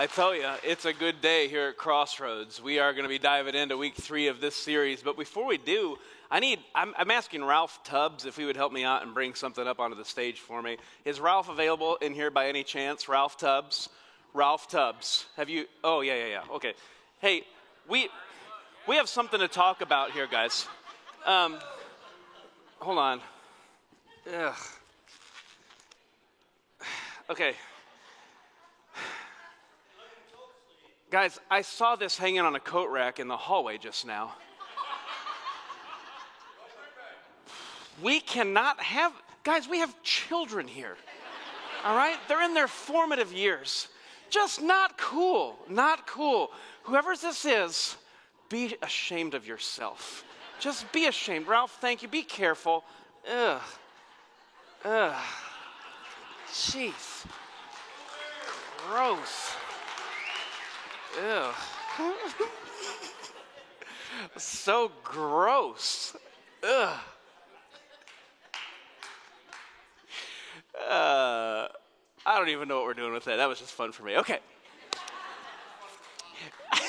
[0.00, 2.58] I tell you, it's a good day here at Crossroads.
[2.62, 5.02] We are going to be diving into week three of this series.
[5.02, 5.98] But before we do,
[6.30, 9.34] I need, I'm, I'm, asking Ralph Tubbs if he would help me out and bring
[9.34, 10.78] something up onto the stage for me.
[11.04, 13.10] Is Ralph available in here by any chance?
[13.10, 13.90] Ralph Tubbs?
[14.32, 15.26] Ralph Tubbs.
[15.36, 16.54] Have you, oh, yeah, yeah, yeah.
[16.54, 16.72] Okay.
[17.18, 17.42] Hey,
[17.86, 18.08] we,
[18.88, 20.66] we have something to talk about here, guys.
[21.26, 21.58] Um,
[22.78, 23.20] hold on.
[24.34, 24.54] Ugh.
[27.28, 27.52] Okay.
[31.10, 34.34] Guys, I saw this hanging on a coat rack in the hallway just now.
[38.00, 40.96] We cannot have, guys, we have children here.
[41.84, 42.16] All right?
[42.28, 43.88] They're in their formative years.
[44.30, 45.58] Just not cool.
[45.68, 46.52] Not cool.
[46.84, 47.96] Whoever this is,
[48.48, 50.24] be ashamed of yourself.
[50.60, 51.48] Just be ashamed.
[51.48, 52.08] Ralph, thank you.
[52.08, 52.84] Be careful.
[53.28, 53.60] Ugh.
[54.84, 55.22] Ugh.
[56.52, 57.26] Jeez.
[58.86, 59.52] Gross.
[61.18, 61.50] Ew.
[64.36, 66.16] so gross.
[66.62, 66.98] Ugh.
[70.88, 71.68] Uh,
[72.26, 73.36] I don't even know what we're doing with that.
[73.36, 74.16] That was just fun for me.
[74.16, 74.38] Okay.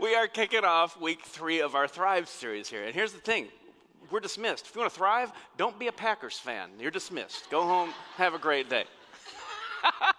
[0.00, 2.84] we are kicking off week three of our Thrive series here.
[2.84, 3.48] And here's the thing
[4.10, 4.66] we're dismissed.
[4.66, 6.70] If you want to thrive, don't be a Packers fan.
[6.78, 7.50] You're dismissed.
[7.50, 8.84] Go home, have a great day.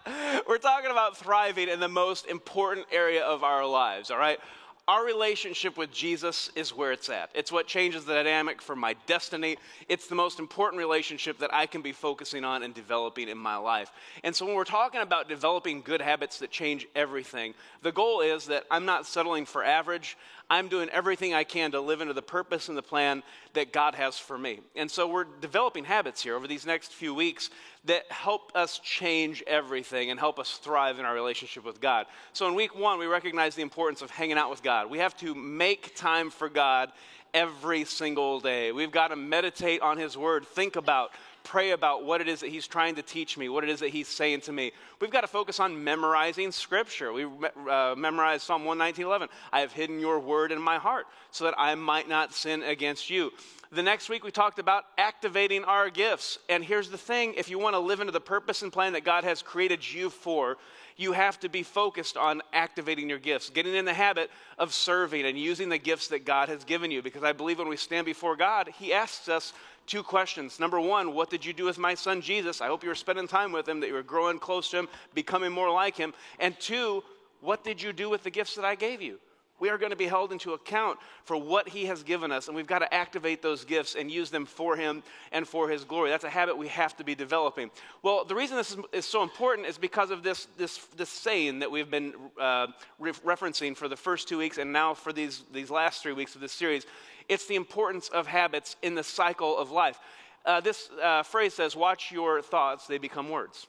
[0.48, 4.40] We're talking about thriving in the most important area of our lives, all right?
[4.88, 7.32] Our relationship with Jesus is where it's at.
[7.34, 9.58] It's what changes the dynamic for my destiny.
[9.90, 13.56] It's the most important relationship that I can be focusing on and developing in my
[13.56, 13.92] life.
[14.24, 18.46] And so, when we're talking about developing good habits that change everything, the goal is
[18.46, 20.18] that I'm not settling for average.
[20.50, 23.96] I'm doing everything I can to live into the purpose and the plan that God
[23.96, 24.60] has for me.
[24.76, 27.50] And so we're developing habits here over these next few weeks
[27.86, 32.06] that help us change everything and help us thrive in our relationship with God.
[32.34, 34.90] So in week one, we recognize the importance of hanging out with God.
[34.90, 36.92] We have to make time for God
[37.34, 38.72] every single day.
[38.72, 41.12] We've got to meditate on His Word, think about
[41.46, 43.90] pray about what it is that he's trying to teach me, what it is that
[43.90, 44.74] he's saying to me.
[45.00, 47.14] We've got to focus on memorizing scripture.
[47.14, 47.26] We
[47.70, 49.30] uh, memorize Psalm 119:11.
[49.54, 53.10] I have hidden your word in my heart so that I might not sin against
[53.10, 53.32] you.
[53.72, 56.40] The next week we talked about activating our gifts.
[56.50, 59.04] And here's the thing, if you want to live into the purpose and plan that
[59.04, 60.58] God has created you for,
[60.98, 65.26] you have to be focused on activating your gifts, getting in the habit of serving
[65.26, 67.02] and using the gifts that God has given you.
[67.02, 69.52] Because I believe when we stand before God, He asks us
[69.86, 70.60] two questions.
[70.60, 72.62] Number one, what did you do with my son Jesus?
[72.62, 74.88] I hope you were spending time with him, that you were growing close to him,
[75.14, 76.14] becoming more like him.
[76.40, 77.04] And two,
[77.42, 79.20] what did you do with the gifts that I gave you?
[79.58, 82.56] We are going to be held into account for what He has given us, and
[82.56, 85.02] we've got to activate those gifts and use them for Him
[85.32, 86.10] and for His glory.
[86.10, 87.72] That's a habit we have to be developing.
[88.04, 91.60] Well, the reason this is, is so important is because of this, this, this saying
[91.60, 92.68] that we've been uh,
[93.00, 96.36] re- referencing for the first two weeks and now for these, these last three weeks
[96.36, 96.86] of this series.
[97.30, 100.00] It's the importance of habits in the cycle of life.
[100.46, 103.68] Uh, this uh, phrase says, Watch your thoughts, they become words.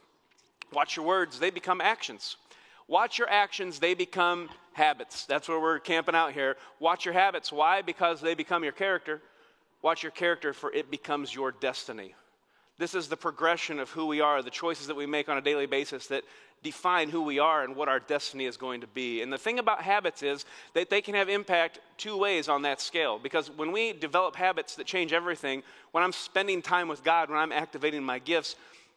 [0.73, 2.37] Watch your words, they become actions.
[2.89, 5.25] Watch your actions, they become habits.
[5.27, 6.57] That's where we're camping out here.
[6.79, 7.51] Watch your habits.
[7.51, 7.83] Why?
[7.83, 9.23] Because they become your character.
[9.83, 12.15] Watch your character, for it becomes your destiny.
[12.79, 15.43] This is the progression of who we are, the choices that we make on a
[15.43, 16.25] daily basis that
[16.67, 19.23] define who we are and what our destiny is going to be.
[19.23, 20.45] And the thing about habits is
[20.75, 23.21] that they can have impact two ways on that scale.
[23.21, 25.63] Because when we develop habits that change everything,
[25.93, 28.57] when I'm spending time with God, when I'm activating my gifts,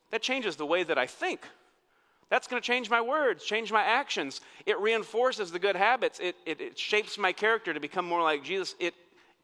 [0.10, 1.42] that changes the way that I think.
[2.30, 4.42] That's going to change my words, change my actions.
[4.66, 6.20] It reinforces the good habits.
[6.20, 8.74] It, it, it, shapes my character to become more like Jesus.
[8.80, 8.96] It,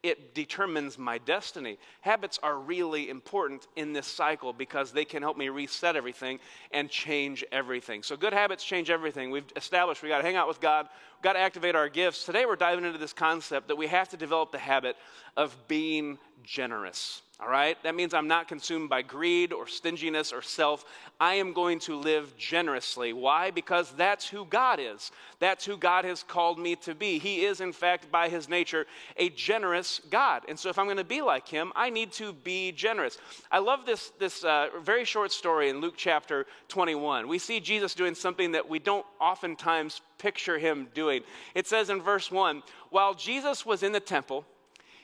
[0.06, 1.80] it determines my destiny.
[2.02, 6.40] Habits are really important in this cycle because they can help me reset everything
[6.70, 8.04] and change everything.
[8.04, 9.32] So, good habits change everything.
[9.32, 12.24] We've established we got to hang out with God, we've got to activate our gifts.
[12.24, 14.96] Today, we're diving into this concept that we have to develop the habit
[15.36, 17.24] of being generous.
[17.38, 17.82] All right?
[17.84, 20.86] That means I'm not consumed by greed or stinginess or self.
[21.20, 23.12] I am going to live generously.
[23.12, 23.52] Why?
[23.52, 25.12] Because that's who God is.
[25.40, 27.20] That's who God has called me to be.
[27.20, 28.86] He is, in fact, by his nature,
[29.18, 30.44] a generous God.
[30.48, 33.18] And so if I'm going to be like him, I need to be generous.
[33.52, 37.28] I love this, this uh, very short story in Luke chapter 21.
[37.28, 41.22] We see Jesus doing something that we don't oftentimes picture him doing.
[41.54, 44.46] It says in verse 1 While Jesus was in the temple,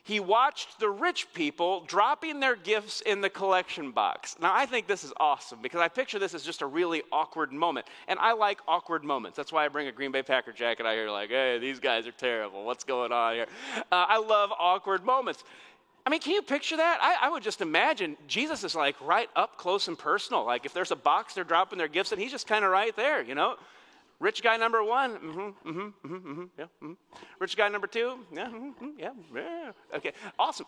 [0.04, 4.36] he watched the rich people dropping their gifts in the collection box.
[4.42, 7.52] Now, I think this is awesome because I picture this as just a really awkward
[7.52, 7.86] moment.
[8.08, 9.38] And I like awkward moments.
[9.38, 12.08] That's why I bring a Green Bay Packer jacket out here, like, hey, these guys
[12.08, 12.66] are terrible.
[12.66, 13.46] What's going on here?
[13.78, 15.44] Uh, I love awkward moments.
[16.04, 16.98] I mean, can you picture that?
[17.00, 20.46] I, I, would just imagine Jesus is like right up close and personal.
[20.46, 22.96] Like if there's a box, they're dropping their gifts, and he's just kind of right
[22.96, 23.56] there, you know?
[24.22, 25.40] Rich guy number one, mm-hmm,
[25.70, 26.66] mm-hmm, mm-hmm, mm-hmm yeah.
[26.84, 26.94] Mm-hmm.
[27.40, 29.72] Rich guy number two, yeah, mm-hmm, yeah, yeah.
[29.96, 30.68] Okay, awesome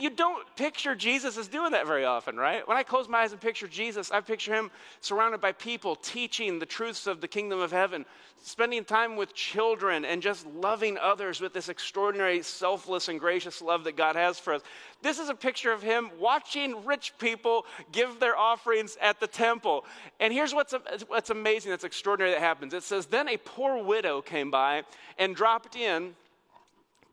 [0.00, 2.66] you don't picture Jesus as doing that very often, right?
[2.66, 4.70] When I close my eyes and picture Jesus, I picture him
[5.00, 8.06] surrounded by people teaching the truths of the kingdom of heaven,
[8.42, 13.84] spending time with children, and just loving others with this extraordinary, selfless, and gracious love
[13.84, 14.62] that God has for us.
[15.02, 19.84] This is a picture of him watching rich people give their offerings at the temple.
[20.18, 20.74] And here's what's,
[21.08, 22.74] what's amazing, that's extraordinary that happens.
[22.74, 24.84] It says, Then a poor widow came by
[25.18, 26.14] and dropped in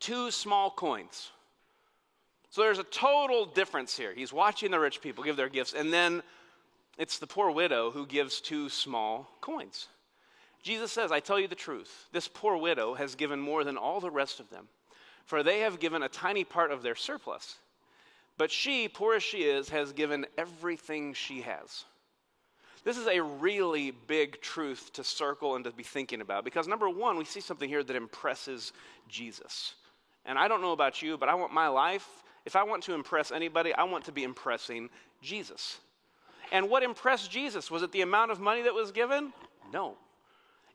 [0.00, 1.30] two small coins.
[2.50, 4.14] So there's a total difference here.
[4.14, 6.22] He's watching the rich people give their gifts, and then
[6.96, 9.88] it's the poor widow who gives two small coins.
[10.62, 14.00] Jesus says, I tell you the truth, this poor widow has given more than all
[14.00, 14.68] the rest of them,
[15.24, 17.56] for they have given a tiny part of their surplus.
[18.36, 21.84] But she, poor as she is, has given everything she has.
[22.84, 26.88] This is a really big truth to circle and to be thinking about because, number
[26.88, 28.72] one, we see something here that impresses
[29.08, 29.74] Jesus.
[30.24, 32.08] And I don't know about you, but I want my life
[32.48, 34.88] if I want to impress anybody, I want to be impressing
[35.20, 35.76] Jesus.
[36.50, 37.70] And what impressed Jesus?
[37.70, 39.34] Was it the amount of money that was given?
[39.70, 39.96] No.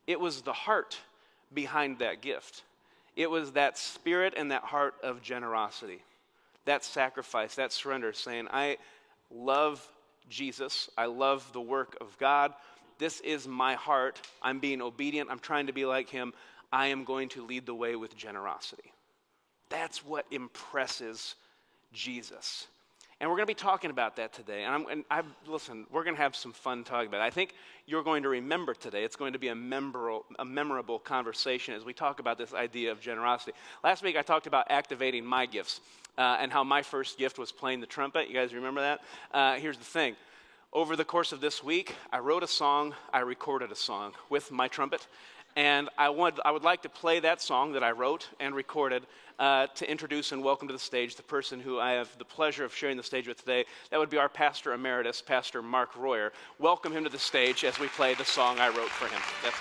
[0.06, 0.96] It was the heart
[1.52, 2.62] behind that gift.
[3.16, 6.00] It was that spirit and that heart of generosity,
[6.64, 8.76] that sacrifice, that surrender, saying, I
[9.32, 9.84] love
[10.30, 10.88] Jesus.
[10.96, 12.54] I love the work of God.
[12.98, 14.20] This is my heart.
[14.42, 15.28] I'm being obedient.
[15.28, 16.34] I'm trying to be like him.
[16.72, 18.92] I am going to lead the way with generosity.
[19.70, 21.34] That's what impresses
[21.94, 22.66] Jesus.
[23.20, 24.64] And we're going to be talking about that today.
[24.64, 27.24] And, I'm, and I, listen, we're going to have some fun talking about it.
[27.24, 27.54] I think
[27.86, 29.04] you're going to remember today.
[29.04, 32.90] It's going to be a memorable, a memorable conversation as we talk about this idea
[32.90, 33.52] of generosity.
[33.82, 35.80] Last week I talked about activating my gifts
[36.18, 38.28] uh, and how my first gift was playing the trumpet.
[38.28, 39.00] You guys remember that?
[39.32, 40.16] Uh, here's the thing.
[40.72, 44.50] Over the course of this week, I wrote a song, I recorded a song with
[44.50, 45.06] my trumpet,
[45.56, 49.04] and I, want, I would like to play that song that I wrote and recorded
[49.38, 52.64] uh, to introduce and welcome to the stage the person who I have the pleasure
[52.64, 53.64] of sharing the stage with today.
[53.90, 56.32] That would be our pastor emeritus, Pastor Mark Royer.
[56.58, 59.20] Welcome him to the stage as we play the song I wrote for him.
[59.42, 59.60] That's-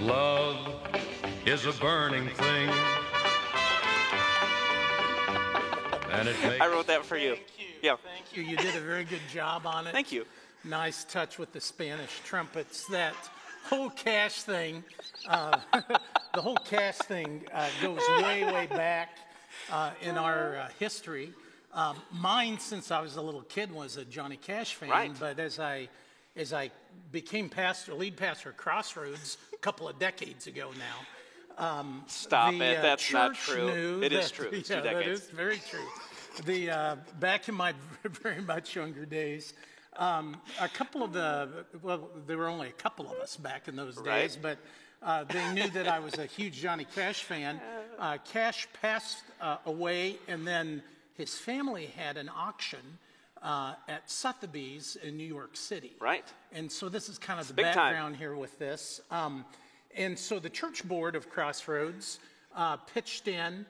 [0.00, 0.74] Love
[1.46, 2.70] is a burning thing.
[6.10, 7.36] And it makes I wrote that for you.
[7.86, 7.94] Yeah.
[8.02, 8.42] Thank you.
[8.42, 9.92] You did a very good job on it.
[9.92, 10.26] Thank you.
[10.64, 12.84] Nice touch with the Spanish trumpets.
[12.86, 13.14] That
[13.62, 14.82] whole cash thing,
[15.28, 15.60] uh,
[16.34, 19.10] the whole cash thing uh, goes way, way back
[19.70, 21.32] uh, in our uh, history.
[21.72, 24.90] Um, mine, since I was a little kid, was a Johnny Cash fan.
[24.90, 25.12] Right.
[25.16, 25.88] But as I
[26.34, 26.72] as I
[27.12, 31.64] became pastor, lead pastor at Crossroads a couple of decades ago now.
[31.64, 32.78] Um, Stop the, it.
[32.78, 34.02] Uh, That's not true.
[34.02, 34.48] It that, is true.
[34.52, 35.04] It's yeah, two decades.
[35.04, 35.86] That is very true
[36.44, 37.74] the uh, back in my
[38.04, 39.54] very much younger days,
[39.96, 43.76] um, a couple of the well, there were only a couple of us back in
[43.76, 44.22] those right.
[44.22, 44.58] days, but
[45.02, 47.60] uh, they knew that I was a huge Johnny Cash fan.
[47.98, 50.82] Uh, Cash passed uh, away, and then
[51.14, 52.98] his family had an auction.
[53.42, 55.92] Uh, at Sotheby's in New York City.
[56.00, 56.24] Right.
[56.52, 58.18] And so this is kind of it's the background time.
[58.18, 59.00] here with this.
[59.10, 59.44] Um,
[59.94, 62.18] and so the church board of Crossroads
[62.56, 63.66] uh, pitched in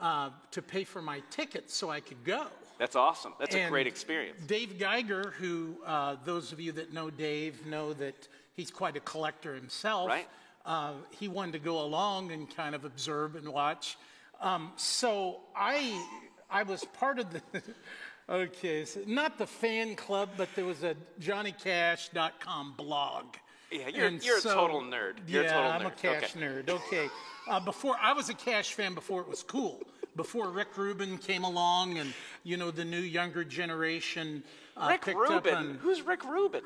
[0.00, 2.46] uh, to pay for my tickets so I could go.
[2.78, 3.34] That's awesome.
[3.38, 4.40] That's and a great experience.
[4.46, 9.00] Dave Geiger, who uh, those of you that know Dave know that he's quite a
[9.00, 10.08] collector himself.
[10.08, 10.26] Right.
[10.64, 13.98] Uh, he wanted to go along and kind of observe and watch.
[14.40, 16.02] Um, so I,
[16.50, 17.42] I was part of the.
[18.30, 23.24] okay, so not the fan club, but there was a JohnnyCash.com blog.
[23.70, 25.18] Yeah, you're, you're so, a total nerd.
[25.26, 26.46] You're yeah, a total I'm a cash okay.
[26.46, 26.68] nerd.
[26.68, 27.08] Okay.
[27.48, 29.80] Uh, before I was a cash fan before it was cool.
[30.20, 32.12] Before Rick Rubin came along, and
[32.44, 34.44] you know the new younger generation
[34.76, 35.54] uh, Rick picked Rubin.
[35.54, 35.78] up on.
[35.80, 36.60] Who's Rick Rubin?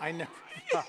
[0.00, 0.32] I never
[0.72, 0.86] thought.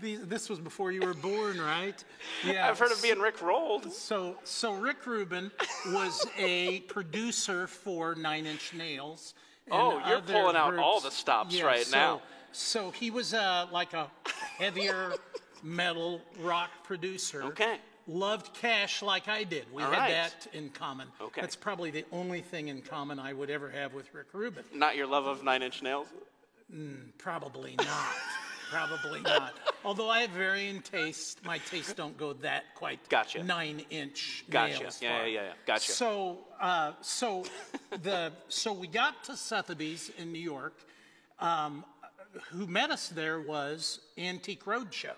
[0.00, 2.02] this was before you were born, right?
[2.44, 2.68] Yeah.
[2.68, 3.92] I've heard of being Rick rolled.
[3.92, 5.52] So, so Rick Rubin
[5.86, 9.34] was a producer for Nine Inch Nails.
[9.70, 10.82] oh, you're pulling out groups.
[10.84, 12.22] all the stops yeah, right so, now.
[12.50, 14.10] So he was uh, like a
[14.58, 15.12] heavier
[15.62, 17.44] metal rock producer.
[17.44, 17.78] Okay.
[18.10, 19.66] Loved cash like I did.
[19.72, 20.10] We All had right.
[20.10, 21.06] that in common.
[21.20, 21.40] Okay.
[21.40, 24.64] That's probably the only thing in common I would ever have with Rick Rubin.
[24.74, 26.08] Not your love of Nine Inch Nails?
[26.74, 27.88] Mm, probably not.
[28.70, 29.54] probably not.
[29.84, 33.44] Although I have varying tastes, my tastes don't go that quite gotcha.
[33.44, 34.80] nine inch gotcha.
[34.80, 35.00] nails.
[35.00, 35.52] Yeah, yeah, yeah, yeah.
[35.66, 35.92] Gotcha.
[35.92, 37.44] So, uh, so
[38.02, 40.74] the so we got to Sotheby's in New York.
[41.38, 41.84] Um,
[42.50, 45.14] who met us there was Antique Roadshow.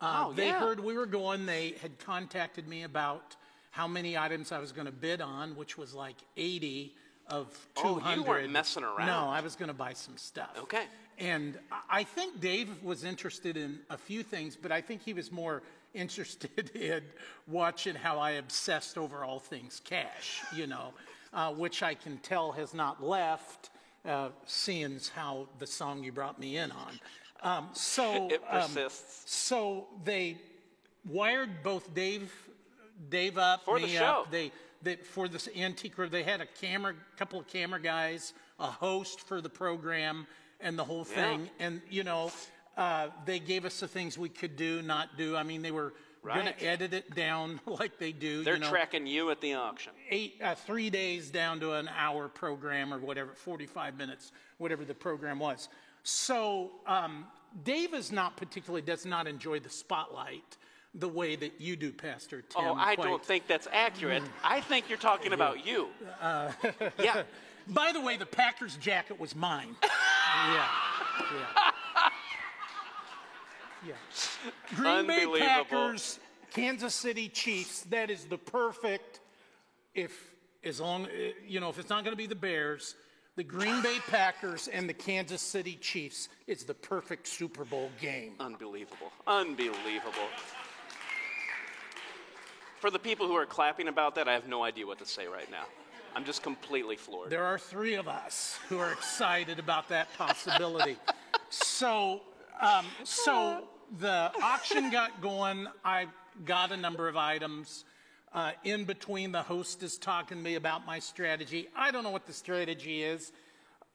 [0.00, 0.60] Uh, oh, they yeah.
[0.60, 1.46] heard we were going.
[1.46, 3.36] They had contacted me about
[3.70, 6.94] how many items I was going to bid on, which was like 80
[7.28, 7.88] of 200.
[7.88, 8.28] Oh, you 200.
[8.28, 9.06] weren't messing around.
[9.06, 10.50] No, I was going to buy some stuff.
[10.58, 10.84] Okay.
[11.18, 15.12] And I- I think Dave was interested in a few things, but I think he
[15.14, 15.62] was more
[15.94, 17.02] interested in
[17.46, 20.92] watching how I obsessed over all things cash, you know,
[21.32, 23.70] uh, which I can tell has not left,
[24.04, 27.00] uh, seeing how the song you brought me in on.
[27.42, 28.70] Um, so It um,
[29.24, 30.38] so they
[31.08, 32.32] wired both Dave,
[33.08, 34.04] Dave up, For the me show.
[34.04, 34.30] up.
[34.30, 34.52] They,
[34.82, 35.94] they for this antique.
[35.96, 40.26] They had a camera, couple of camera guys, a host for the program,
[40.60, 41.48] and the whole thing.
[41.58, 42.30] And you know,
[42.76, 45.36] uh, they gave us the things we could do, not do.
[45.36, 45.92] I mean, they were
[46.24, 48.42] going to edit it down like they do.
[48.42, 49.92] They're you know, tracking you at the auction.
[50.10, 54.94] eight, uh, three days down to an hour program or whatever, 45 minutes, whatever the
[54.94, 55.68] program was.
[56.08, 57.26] So um,
[57.64, 60.56] Dave is not particularly, does not enjoy the spotlight
[60.94, 62.64] the way that you do, Pastor Tim.
[62.64, 64.22] Oh, I quite- don't think that's accurate.
[64.44, 65.88] I think you're talking about you.
[66.20, 66.52] Uh,
[67.02, 67.24] yeah.
[67.66, 69.74] By the way, the Packers jacket was mine.
[69.82, 70.68] yeah.
[71.34, 71.70] Yeah.
[73.88, 73.94] Yeah.
[74.76, 76.20] Green Bay Packers,
[76.52, 77.80] Kansas City Chiefs.
[77.82, 79.18] That is the perfect.
[79.92, 80.12] If
[80.62, 82.94] as long eh, you know, if it's not going to be the Bears,
[83.36, 88.32] the Green Bay Packers and the Kansas City Chiefs is the perfect Super Bowl game.
[88.40, 89.12] Unbelievable.
[89.26, 90.28] Unbelievable.
[92.80, 95.26] For the people who are clapping about that, I have no idea what to say
[95.26, 95.64] right now.
[96.14, 97.28] I'm just completely floored.
[97.28, 100.96] There are three of us who are excited about that possibility.
[101.50, 102.22] so,
[102.60, 103.64] um, so
[103.98, 105.66] the auction got going.
[105.84, 106.06] I
[106.46, 107.84] got a number of items.
[108.36, 111.68] Uh, in between, the host is talking to me about my strategy.
[111.74, 113.32] I don't know what the strategy is.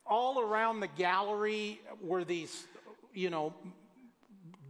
[0.04, 2.66] All around the gallery were these,
[3.14, 3.54] you know,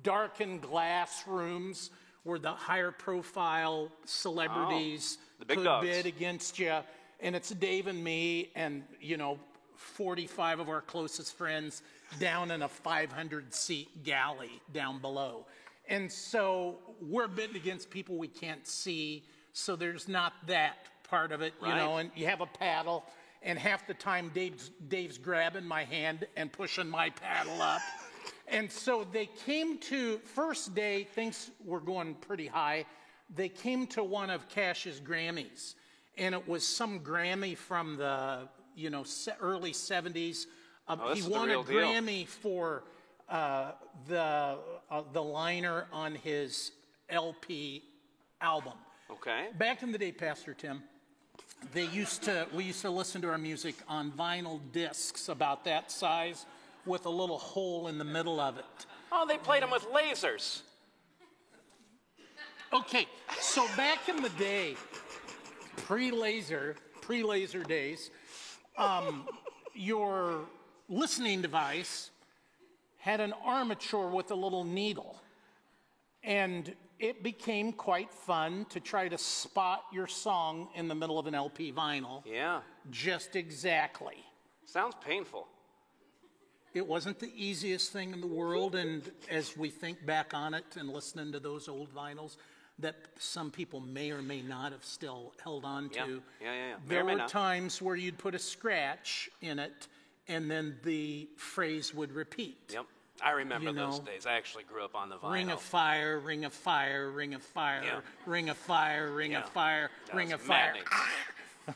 [0.04, 1.90] darkened glass rooms
[2.24, 5.88] where the higher profile celebrities Oh, the big could dogs.
[5.88, 6.76] bid against you.
[7.22, 9.40] And it's Dave and me and, you know,
[9.78, 11.82] 45 of our closest friends
[12.20, 15.46] down in a 500 seat galley down below.
[15.88, 19.24] And so we're bidding against people we can't see.
[19.54, 20.78] So there's not that
[21.10, 23.04] part of it, you know, and you have a paddle.
[23.44, 27.82] And half the time Dave's, Dave's grabbing my hand and pushing my paddle up.
[28.48, 32.86] And so they came to, first day, things were going pretty high.
[33.34, 35.76] They came to one of Cash's Grammys,
[36.18, 39.06] and it was some Grammy from the, you know,
[39.40, 40.46] early 70s.
[40.88, 41.78] Um, Oh, he won a real deal.
[41.78, 42.84] Grammy for
[43.30, 43.72] uh,
[44.08, 44.58] the,
[44.90, 46.72] uh, the liner on his
[47.10, 47.84] LP
[48.42, 48.74] album.
[49.12, 49.48] Okay.
[49.58, 50.82] Back in the day, Pastor Tim,
[51.74, 55.92] they used to we used to listen to our music on vinyl discs about that
[55.92, 56.46] size
[56.86, 58.86] with a little hole in the middle of it.
[59.12, 60.62] Oh, they played them with lasers.
[62.74, 63.06] Okay,
[63.42, 64.78] so back in the day,
[65.76, 68.12] pre-laser, pre-laser days,
[68.78, 69.28] um,
[69.76, 70.46] your
[70.88, 72.12] listening device
[72.98, 75.22] had an armature with a little needle.
[76.24, 81.26] And it became quite fun to try to spot your song in the middle of
[81.28, 82.62] an LP vinyl Yeah.
[82.92, 84.24] just exactly.
[84.66, 85.48] Sounds painful.
[86.74, 90.78] It wasn't the easiest thing in the world, and as we think back on it
[90.78, 92.38] and listening to those old vinyls,
[92.80, 95.98] that some people may or may not have still held on to.
[95.98, 96.06] Yeah.
[96.06, 96.76] Yeah, yeah, yeah.
[96.88, 99.88] There were times where you'd put a scratch in it,
[100.30, 102.72] and then the phrase would repeat.
[102.74, 102.86] Yep.
[103.24, 104.26] I remember You those days.
[104.26, 105.32] I actually grew up on the vinyl.
[105.34, 108.00] Ring of fire, ring of fire, ring of fire, Yeah.
[108.26, 109.42] ring of fire, ring Yeah.
[109.42, 110.76] of fire, That ring of fire.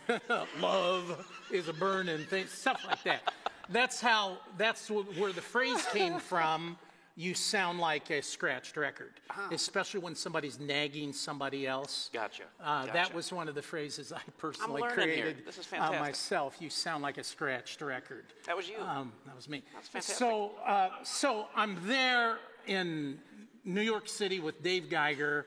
[0.59, 3.33] Love is a burning thing, stuff like that.
[3.69, 4.37] That's how.
[4.57, 6.77] That's where the phrase came from.
[7.17, 9.13] You sound like a scratched record,
[9.49, 12.09] especially when somebody's nagging somebody else.
[12.11, 12.43] Gotcha.
[12.61, 16.57] Uh, That was one of the phrases I personally created This is uh, myself.
[16.59, 18.25] You sound like a scratched record.
[18.45, 18.79] That was you.
[18.79, 19.63] Um, that was me.
[19.73, 20.17] That's fantastic.
[20.17, 23.17] So, uh, so I'm there in
[23.63, 25.45] New York City with Dave Geiger.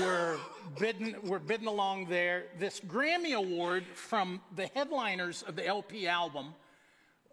[0.00, 0.38] We're
[0.80, 2.46] bidding, we're bidding along there.
[2.58, 6.54] This Grammy Award from the headliners of the LP album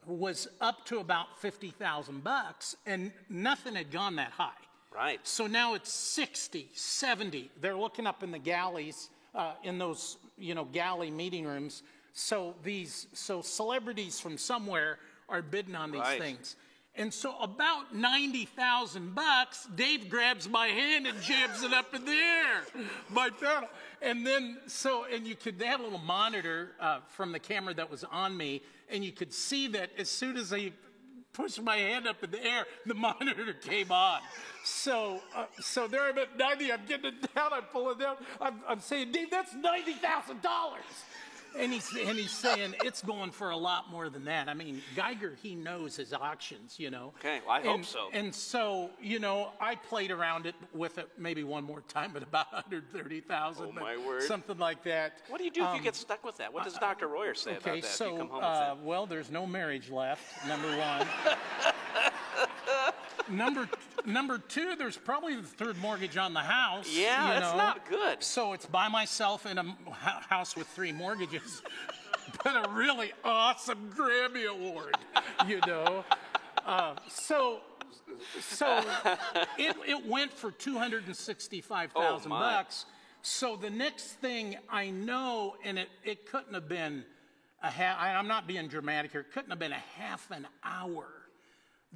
[0.08, 4.52] was up to about 50,000 bucks, and nothing had gone that high.
[4.94, 5.20] Right.
[5.24, 7.50] So now it's 60, 70.
[7.60, 11.82] They're looking up in the galleys, uh, in those, you know, galley meeting rooms.
[12.14, 16.22] So these, so celebrities from somewhere are bidding on these Right.
[16.22, 16.56] things.
[16.96, 22.12] And so about 90,000 bucks, Dave grabs my hand and jams it up in the
[22.12, 22.64] air.
[23.10, 23.68] My pedal.
[24.04, 27.74] And then, so, and you could, they had a little monitor uh, from the camera
[27.74, 30.72] that was on me, and you could see that as soon as I
[31.34, 34.22] pushed my hand up in the air, the monitor came on.
[34.64, 38.16] So, uh, so there I'm at 90, I'm getting it down, I'm pulling it down.
[38.40, 40.42] I'm, I'm saying, Dave, that's $90,000.
[41.58, 44.50] And he's and he's saying it's going for a lot more than that.
[44.50, 47.14] I mean, Geiger he knows his auctions, you know.
[47.20, 48.10] Okay, well, I hope so.
[48.14, 52.24] And so, you know, I played around it with it maybe one more time at
[52.24, 53.66] about 130,000.
[53.66, 54.24] Oh, my word.
[54.24, 55.20] Something like that.
[55.30, 56.54] What do you do if you get stuck with that?
[56.54, 57.08] What does Dr.
[57.08, 57.88] Royer say Um, Okay, about that?
[57.92, 58.84] so come home uh, with that?
[58.84, 60.24] well, there's no marriage left.
[60.48, 61.08] Number one.
[63.30, 63.70] number
[64.06, 66.88] number two, there's probably the third mortgage on the house.
[66.90, 67.58] Yeah, you that's know.
[67.58, 68.24] not good.
[68.24, 69.76] So it's by myself in a
[70.30, 71.62] house with three mortgages,
[72.44, 74.96] but a really awesome Grammy award.
[75.48, 76.06] You know.
[76.66, 77.60] Uh, so
[78.40, 78.82] so
[79.58, 82.40] it, it went for 265,000 Oh, my.
[82.40, 82.86] bucks.
[83.22, 87.06] So the next thing I know, and it, it couldn't have been
[87.62, 91.08] a half, I'm not being dramatic here, it couldn't have been a half an hour.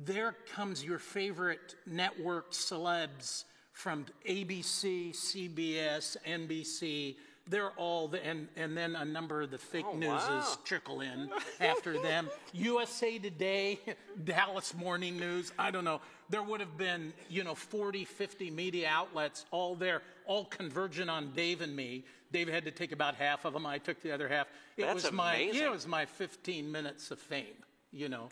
[0.05, 7.15] There comes your favorite network celebs from ABC, CBS, NBC.
[7.49, 10.57] They're all the, and, and then a number of the fake Oh, newses wow.
[10.65, 11.29] trickle in
[11.61, 12.29] after them.
[12.53, 13.79] USA Today,
[14.23, 16.01] Dallas Morning News, I don't know.
[16.29, 21.31] There would have been, you know, 40, 50 media outlets all there, all converging on
[21.31, 22.03] Dave and me.
[22.33, 23.65] Dave had to take about half of them.
[23.65, 24.47] I took the other half.
[24.75, 25.61] It That's was my amazing.
[25.61, 27.45] yeah, it was my 15 minutes of fame,
[27.93, 28.27] you know.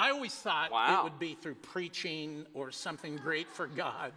[0.00, 1.00] I always thought Wow.
[1.00, 4.12] it would be through preaching or something great for God.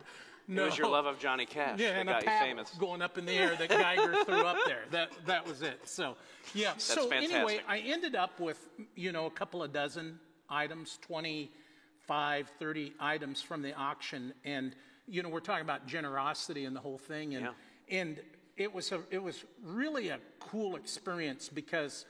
[0.48, 2.70] It was your love of Johnny Cash yeah, that and a got you famous.
[2.72, 4.84] going up in the air that Geiger threw up there.
[4.92, 5.88] That that was it.
[5.88, 6.18] So,
[6.54, 6.74] yeah.
[6.78, 7.62] so anyway.
[7.68, 13.62] I ended up with you know a couple of dozen items, 25, 30 items from
[13.62, 14.76] the auction, and
[15.08, 18.00] you know we're talking about generosity and the whole thing, and Yeah.
[18.00, 18.20] and
[18.58, 22.06] it was a it was really a cool experience because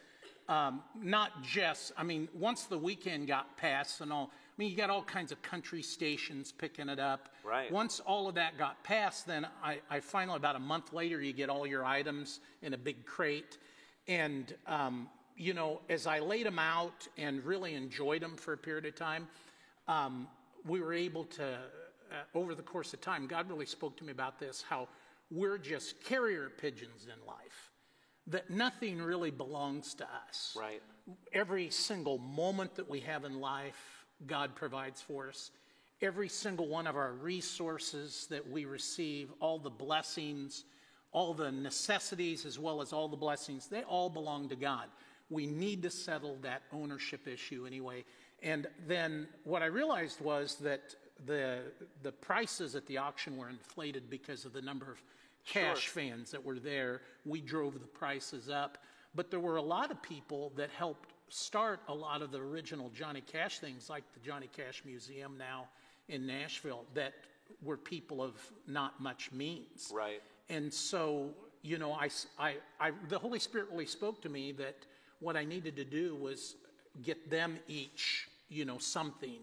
[0.50, 4.32] um, not just I mean once the weekend got past and all.
[4.32, 7.30] I mean, you got all kinds of country stations picking it up.
[7.44, 7.72] Right.
[7.72, 11.34] Once all of that got passed, then I, I finally, about a month later, you
[11.34, 13.58] get all your items in a big crate.
[14.08, 18.58] And, um, you know, as I laid them out and really enjoyed them for a
[18.58, 19.28] period of time,
[19.88, 20.28] um,
[20.68, 24.12] we were able to, uh, over the course of time, God really spoke to me
[24.12, 24.88] about this how
[25.32, 27.72] we're just carrier pigeons in life,
[28.28, 30.82] that nothing really belongs to us Right.
[31.34, 35.52] every single moment that we have in life, God provides for us.
[36.02, 40.66] Every single one of our resources that we receive, all the blessings,
[41.12, 44.88] all the necessities, as well as all the blessings, they all belong to God.
[45.30, 48.04] We need to settle that ownership issue anyway.
[48.42, 51.60] And then what I realized was that the,
[52.02, 55.02] the prices at the auction were inflated because of the number of
[55.46, 57.02] cash fans that were there.
[57.26, 58.78] We drove the prices up.
[59.16, 62.90] But there were a lot of people that helped start a lot of the original
[62.90, 65.68] Johnny Cash things, like the Johnny Cash Museum now
[66.10, 67.14] in Nashville, that
[67.62, 68.34] were people of
[68.68, 69.92] not much means.
[69.94, 70.22] Right.
[70.50, 71.30] And so,
[71.62, 74.76] you know, I, I, I, the Holy Spirit really spoke to me that
[75.20, 76.56] what I needed to do was
[77.02, 79.40] get them each, you know, something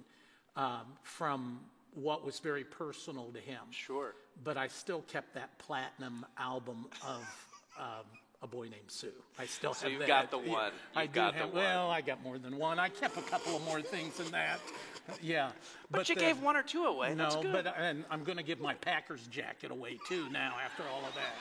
[0.56, 1.60] um, from
[1.94, 4.14] what was very personal to him Sure.
[4.44, 7.46] But I still kept that platinum album of
[7.78, 8.04] um,
[8.42, 9.08] a boy named Sue.
[9.38, 10.08] I still So have you've that.
[10.08, 10.72] got the Yeah, one.
[10.96, 11.52] I got the one.
[11.54, 12.78] Well, I got more than one.
[12.78, 14.60] I kept a couple of more things than that.
[15.20, 15.50] Yeah,
[15.90, 17.14] But, you the- gave one or two away.
[17.14, 17.52] No, That's good.
[17.52, 21.14] but and I'm going to give my Packers jacket away too now after all of
[21.14, 21.34] that.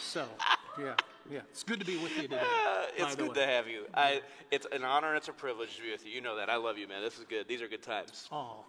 [0.00, 0.26] So,
[0.80, 0.94] yeah,
[1.30, 2.40] yeah, it's good to be with you today.
[2.40, 3.34] Uh, it's good way.
[3.34, 3.84] to have you.
[3.94, 6.12] I, it's an honor and it's a privilege to be with you.
[6.12, 6.48] You know that.
[6.50, 7.02] I love you, man.
[7.02, 7.46] This is good.
[7.48, 8.28] These are good times.
[8.32, 8.64] Oh,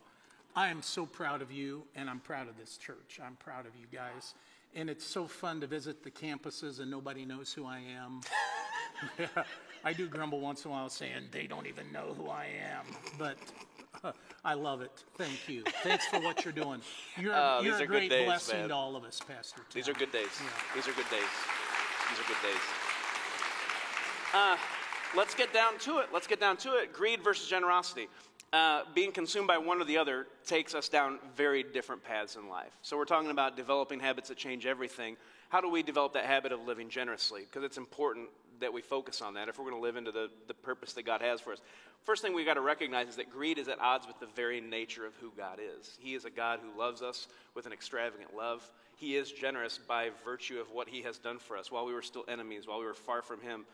[0.55, 3.19] I am so proud of you, and I'm proud of this church.
[3.23, 4.33] I'm proud of you guys.
[4.75, 8.21] And it's so fun to visit the campuses, and nobody knows who I am.
[9.17, 9.27] yeah,
[9.83, 12.85] I do grumble once in a while saying they don't even know who I am,
[13.17, 13.37] but
[14.03, 14.11] uh,
[14.45, 15.03] I love it.
[15.17, 15.63] Thank you.
[15.83, 16.81] Thanks for what you're doing.
[17.17, 18.69] You're, Oh, you're a great days, blessing man.
[18.69, 19.61] to all of us, Pastor.
[19.73, 20.27] These are good days.
[20.39, 20.49] Yeah.
[20.75, 21.21] These are good days.
[22.09, 22.61] These are good days.
[24.33, 24.57] Uh,
[25.15, 26.07] let's get down to it.
[26.13, 26.93] Let's get down to it.
[26.93, 28.07] Greed versus generosity.
[28.51, 32.49] Uh, being consumed by one or the other takes us down very different paths in
[32.49, 32.71] life.
[32.81, 35.17] So we're talking about developing habits that change everything.
[35.49, 37.41] How do we develop that habit of living generously?
[37.41, 40.29] Because it's important that we focus on that if we're going to live into the,
[40.47, 41.59] the purpose that God has for us.
[42.05, 44.61] First thing we got to recognize is that greed is at odds with the very
[44.61, 45.97] nature of who God is.
[45.99, 48.69] He is a God who loves us with an extravagant love.
[48.95, 51.71] He is generous by virtue of what he has done for us.
[51.71, 53.65] While we were still enemies, while we were far from him,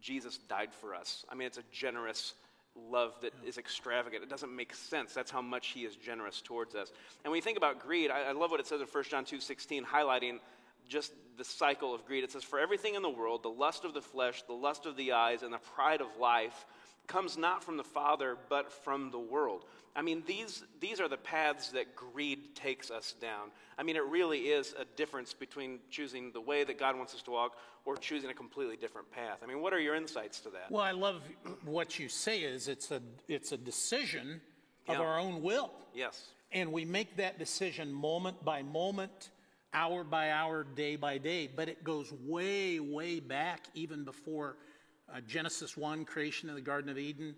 [0.00, 1.24] Jesus died for us.
[1.30, 2.34] I mean, it's a generous
[2.76, 4.22] love that is extravagant.
[4.22, 5.14] It doesn't make sense.
[5.14, 6.92] That's how much he is generous towards us.
[7.24, 9.24] And when you think about greed, I, I love what it says in 1 John
[9.24, 10.38] 2.16, highlighting
[10.88, 12.24] just the cycle of greed.
[12.24, 14.96] It says, For everything in the world, the lust of the flesh, the lust of
[14.96, 16.66] the eyes, and the pride of life
[17.06, 19.64] comes not from the Father, but from the world.
[19.96, 23.50] I mean, these, these are the paths that greed takes us down.
[23.78, 27.22] I mean, it really is a difference between choosing the way that God wants us
[27.22, 29.38] to walk or choosing a completely different path.
[29.42, 30.70] I mean, what are your insights to that?
[30.70, 31.22] Well, I love
[31.64, 34.40] what you say is it's a, it's a decision
[34.88, 35.02] of Yeah.
[35.02, 35.70] our own will.
[35.94, 36.28] Yes.
[36.50, 39.30] And we make that decision moment by moment,
[39.72, 41.48] hour by hour, day by day.
[41.54, 44.56] But it goes way, way back, even before
[45.12, 47.34] uh, Genesis 1, creation of the Garden of Eden.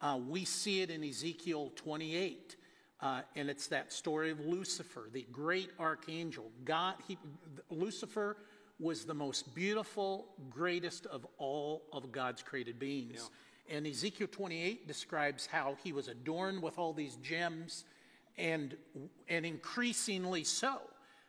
[0.00, 2.56] Uh, we see it in Ezekiel 28.
[3.00, 6.50] Uh, and it's that story of Lucifer, the great archangel.
[6.64, 7.16] God, he,
[7.70, 8.36] Lucifer
[8.78, 13.30] was the most beautiful, greatest of all of God's created beings.
[13.70, 17.84] And Ezekiel 28 describes how he was adorned with all these gems
[18.36, 18.76] and,
[19.28, 20.80] and increasingly so,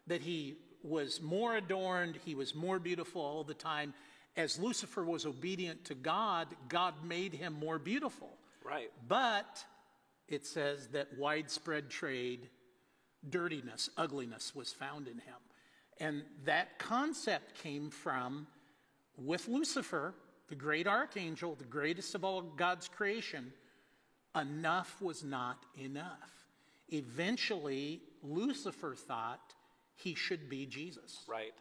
[0.07, 3.93] that he was more adorned, he was more beautiful all the time.
[4.37, 8.29] As Lucifer was obedient to God, God made him more beautiful.
[8.63, 8.91] Right.
[9.07, 9.63] But
[10.27, 12.49] it says that widespread trade,
[13.29, 15.35] dirtiness, ugliness was found in him.
[15.99, 18.47] And that concept came from,
[19.17, 20.15] with Lucifer,
[20.47, 23.53] the great archangel, the greatest of all God's creation,
[24.35, 26.31] enough was not enough.
[26.89, 29.53] Eventually, Lucifer thought
[29.95, 31.23] he should be Jesus.
[31.27, 31.53] Right.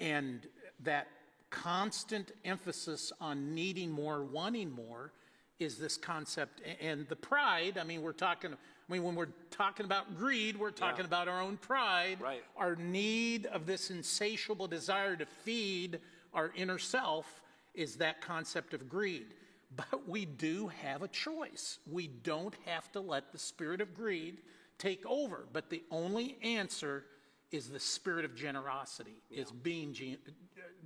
[0.00, 0.46] And
[0.80, 1.08] that
[1.50, 5.12] constant emphasis on needing more, wanting more,
[5.58, 6.60] is this concept.
[6.80, 10.70] And the pride, I mean, we're talking, I mean, when we're talking about greed, we're
[10.70, 12.44] talking about our own pride, Right.
[12.56, 16.00] our need of this insatiable desire to feed
[16.32, 17.42] our inner self
[17.74, 19.34] is that concept of greed.
[19.76, 21.78] But we do have a choice.
[21.90, 24.38] We don't have to let the spirit of greed
[24.78, 25.46] take over.
[25.52, 27.04] But the only answer
[27.50, 29.92] is the spirit of generosity, is being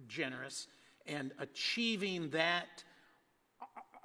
[0.09, 0.69] generous
[1.07, 2.85] and achieving that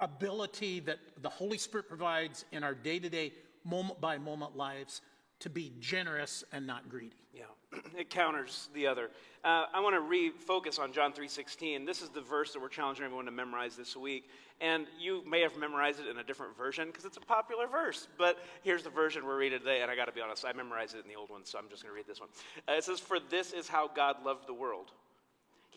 [0.00, 3.32] ability that the Holy Spirit provides in our day to day,
[3.64, 5.00] moment by moment lives
[5.40, 7.16] to be generous and not greedy.
[7.32, 7.42] Yeah,
[7.96, 9.10] it counters the other.
[9.44, 11.86] Uh, I want to refocus on John 3:16.
[11.86, 14.28] This is the verse that we're challenging everyone to memorize this week.
[14.60, 18.08] And you may have memorized it in a different version because it's a popular verse.
[18.18, 20.96] But here's the version we're reading today, and I got to be honest, I memorized
[20.96, 22.28] it in the old one, so I'm just going to read this one.
[22.68, 24.90] Uh, it says, "For this is how God loved the world.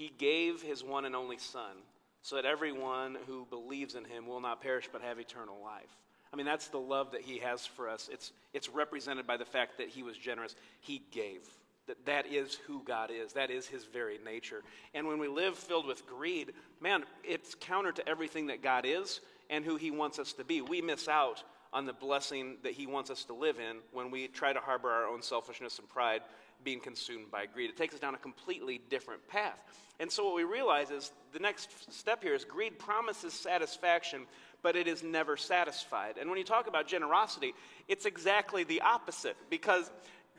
[0.02, 1.78] He gave His one and only Son,
[2.24, 5.96] so that everyone who believes in Him will not perish but have eternal life."
[6.34, 8.10] I mean, that's the love that he has for us.
[8.12, 10.56] It's, it's represented by the fact that he was generous.
[10.80, 11.42] He gave.
[11.88, 13.34] That, that is who God is.
[13.34, 14.64] That is his very nature.
[14.94, 19.20] And when we live filled with greed, man, it's counter to everything that God is
[19.50, 20.62] and who he wants us to be.
[20.62, 24.28] We miss out on the blessing that he wants us to live in when we
[24.28, 26.22] try to harbor our own selfishness and pride
[26.64, 27.70] being consumed by greed.
[27.70, 29.64] It takes us down a completely different path.
[30.00, 34.26] And so what we realize is the next step here is greed promises satisfaction,
[34.64, 36.18] but it is never satisfied.
[36.20, 37.54] And when you talk about generosity,
[37.88, 39.92] it's exactly the opposite because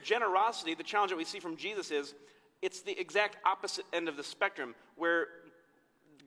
[0.02, 2.14] generosity, the challenge that we see from Jesus is
[2.60, 5.28] it's the exact opposite end of the spectrum where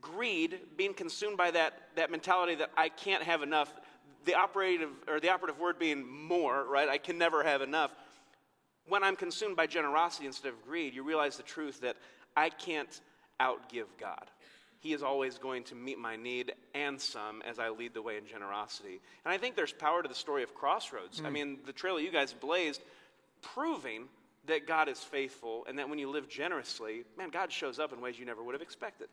[0.01, 3.73] greed, being consumed by that, that mentality that I can't have enough,
[4.25, 6.87] the operative or the operative word being more, right?
[6.87, 7.91] I can never have enough.
[8.87, 11.97] When I'm consumed by generosity instead of greed, you realize the truth that
[12.35, 13.01] I can't
[13.39, 14.25] outgive God.
[14.79, 18.17] He is always going to meet my need and some as I lead the way
[18.17, 18.99] in generosity.
[19.23, 21.21] And I think there's power to the story of Crossroads.
[21.21, 21.33] I hmm.
[21.33, 22.81] mean, the trail you guys blazed,
[23.41, 24.05] proving
[24.47, 28.01] that God is faithful and that when you live generously, man, God shows up in
[28.01, 29.07] ways you never would have expected.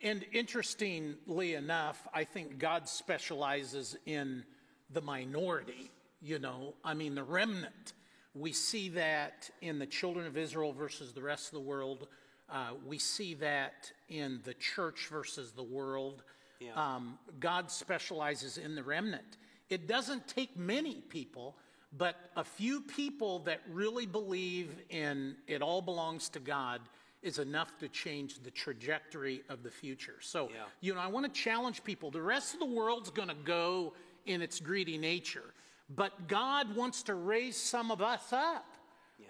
[0.00, 4.44] And interestingly enough, I think God specializes in
[4.90, 5.90] the minority,
[6.22, 7.94] you know, I mean, the remnant.
[8.38, 12.08] We see that in the children of Israel versus the rest of the world.
[12.50, 16.22] Uh, we see that in the church versus the world.
[16.60, 16.72] Yeah.
[16.74, 19.36] Um, God specializes in the remnant.
[19.70, 21.56] It doesn't take many people,
[21.96, 26.80] but a few people that really believe in it all belongs to God
[27.22, 30.16] is enough to change the trajectory of the future.
[30.20, 30.64] So, Yeah.
[30.80, 32.10] you know, I want to challenge people.
[32.10, 33.94] The rest of the world's going to go
[34.26, 35.52] in its greedy nature,
[35.94, 38.66] but God wants to raise some of us up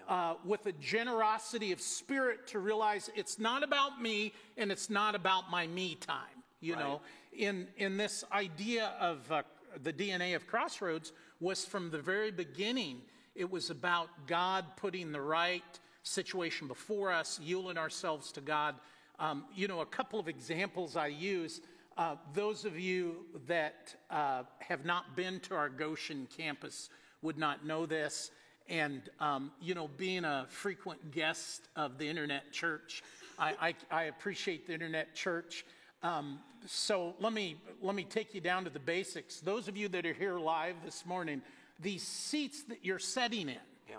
[0.07, 5.15] uh, with a generosity of spirit to realize it's not about me and it's not
[5.15, 6.25] about my me time.
[6.61, 6.99] You know,
[7.31, 9.43] in in this idea of uh,
[9.81, 13.01] the DNA of Crossroads was from the very beginning.
[13.33, 15.63] It was about God putting the right
[16.03, 18.75] situation before us, yielding ourselves to God.
[19.19, 21.61] Um, you know, a couple of examples I use.
[21.99, 26.89] Uh, those of you that uh, have not been to our Goshen campus
[27.21, 28.31] would not know this.
[28.69, 33.03] And, um, you know, being a frequent guest of the Internet Church,
[33.37, 35.65] I, I, I appreciate the Internet Church.
[36.01, 39.41] Um, so let me let me take you down to the basics.
[39.41, 41.41] Those of you that are here live this morning,
[41.81, 43.57] these seats that you're sitting in
[43.89, 43.95] Yeah.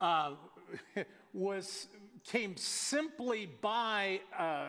[0.00, 0.34] uh,
[1.34, 1.88] was
[2.24, 4.68] came simply by uh,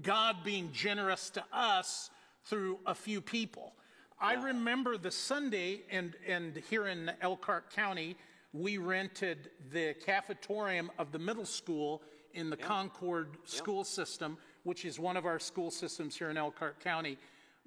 [0.00, 2.08] God being generous to us
[2.44, 3.72] through a few people.
[4.20, 8.16] I remember the Sunday, and and here in Elkhart County,
[8.52, 12.02] we rented the cafetorium of the middle school
[12.34, 16.80] in the Concord school system, which is one of our school systems here in Elkhart
[16.80, 17.18] County.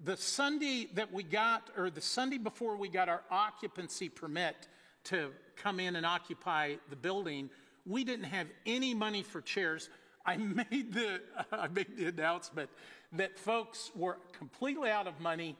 [0.03, 4.67] The Sunday that we got, or the Sunday before we got our occupancy permit
[5.05, 7.49] to come in and occupy the building,
[7.85, 9.89] we didn't have any money for chairs.
[10.27, 12.69] I made the, I made the announcement
[13.13, 15.55] that folks were completely out of money.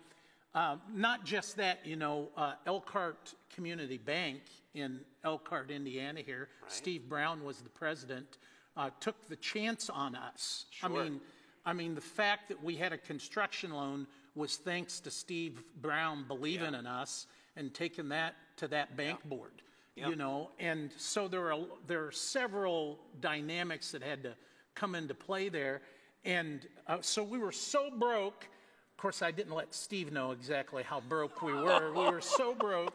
[0.53, 4.41] Um, not just that, you know, uh, Elkhart Community Bank
[4.73, 8.37] in Elkhart, Indiana, here, Steve Brown was the president,
[8.75, 10.65] uh, took the chance on us.
[10.71, 10.89] Sure.
[10.89, 11.21] I mean,
[11.65, 16.25] I mean, the fact that we had a construction loan was thanks to Steve Brown
[16.27, 19.51] believing in us and taking that to that bank board.
[19.95, 24.35] You know, and so there are there are several dynamics that had to
[24.77, 25.81] come into play there,
[26.23, 28.47] and uh, so we were so broke.
[28.91, 31.91] Of course, I didn't let Steve know exactly how broke we were.
[31.91, 32.93] we were so broke,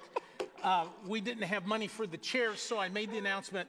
[0.63, 2.61] uh, we didn't have money for the chairs.
[2.61, 3.69] So I made the announcement: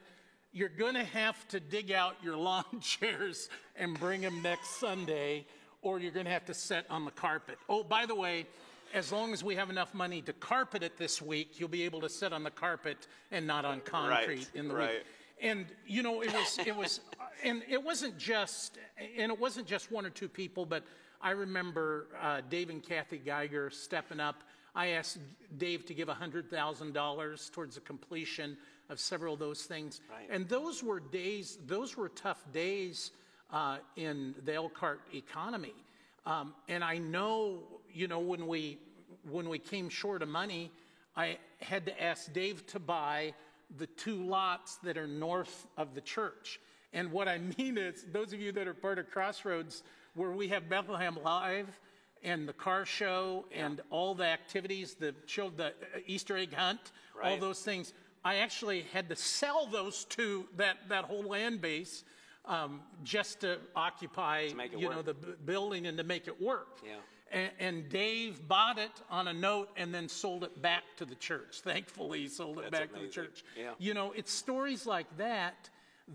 [0.52, 5.46] you're going to have to dig out your lawn chairs and bring them next Sunday,
[5.82, 7.58] or you're going to have to sit on the carpet.
[7.68, 8.46] Oh, by the way,
[8.94, 12.02] as long as we have enough money to carpet it this week, you'll be able
[12.02, 14.90] to sit on the carpet and not on concrete in the right.
[14.90, 15.04] week.
[15.42, 17.02] And you know, it was it was,
[17.44, 18.78] and it wasn't just,
[19.18, 20.84] and it wasn't just one or two people, but
[21.22, 24.44] I remember uh, Dave and Kathy Geiger stepping up.
[24.76, 25.20] I asked
[25.58, 28.58] Dave to give $100,000 towards the completion
[28.90, 30.02] of several of those things.
[30.12, 30.28] Right.
[30.30, 33.12] And those were days, those were tough days
[33.52, 35.76] uh, in the Elkhart economy.
[36.26, 37.60] Um, and I know,
[37.94, 38.80] you know, when we,
[39.30, 40.72] when we came short of money,
[41.16, 43.34] I had to ask Dave to buy
[43.78, 46.60] the two lots that are north of the church.
[46.94, 49.84] And what I mean is, those of you that are part of Crossroads,
[50.16, 51.68] where we have Bethlehem Live
[52.24, 55.14] and the car show and all the activities, the
[55.58, 60.46] the uh, Easter egg hunt, all those things, I actually had to sell those two,
[60.58, 62.04] that, that whole land base,
[62.46, 66.80] um, just to occupy, it you know, the b- building and to make it work.
[66.86, 66.96] Yeah.
[67.34, 71.16] And, and Dave bought it on a note and then sold it back to the
[71.16, 71.60] church.
[71.64, 73.44] Thankfully, he sold it That's back to the church.
[73.60, 73.72] Yeah.
[73.80, 75.70] You know, it's stories like that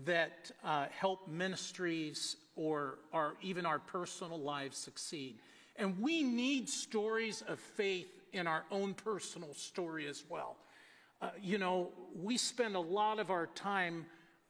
[0.05, 5.39] that uh, help ministries or, or even our personal lives succeed.
[5.75, 10.57] And we need stories of faith in our own personal story as well.
[11.21, 14.05] Uh, you know, we spend a lot of our time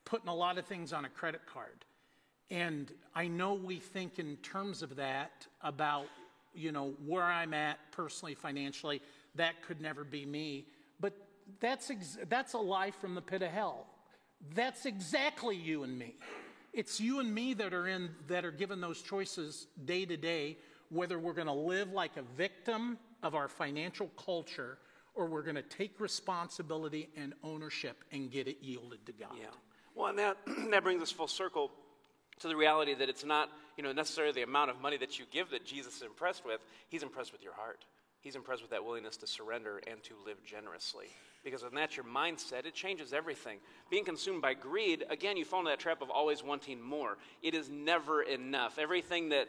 [0.06, 1.86] putting a lot of things on a credit card.
[2.52, 6.08] And I know we think in terms of that about,
[6.54, 9.02] you know, where I'm at personally, financially.
[9.36, 10.68] That could never be me.
[11.00, 11.14] But
[11.60, 13.88] that's, ex- that's a lie from the pit of hell.
[14.54, 16.16] That's exactly you and me.
[16.74, 20.58] It's you and me that are in that are given those choices day to day,
[20.90, 24.78] whether we're going to live like a victim of our financial culture
[25.16, 29.32] or we're going to take responsibility and ownership and get it yielded to God.
[29.38, 29.48] Yeah.
[29.96, 30.38] Well, and that,
[30.70, 31.72] that brings us full circle
[32.40, 35.26] to the reality that it's not, you know, necessarily the amount of money that you
[35.32, 36.62] give that Jesus is impressed with.
[36.88, 37.86] He's impressed with your heart.
[38.22, 41.06] He's impressed with that willingness to surrender and to live generously.
[41.44, 43.60] Because when that's your mindset, it changes everything.
[43.90, 47.18] Being consumed by greed, again, you fall into that trap of always wanting more.
[47.42, 48.78] It is never enough.
[48.78, 49.48] Everything that